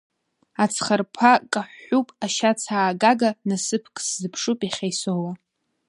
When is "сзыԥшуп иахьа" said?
4.05-4.87